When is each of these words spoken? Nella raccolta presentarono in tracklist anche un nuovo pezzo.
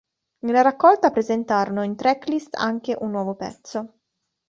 Nella 0.39 0.63
raccolta 0.63 1.11
presentarono 1.11 1.83
in 1.83 1.95
tracklist 1.95 2.55
anche 2.55 2.97
un 2.99 3.11
nuovo 3.11 3.35
pezzo. 3.35 3.99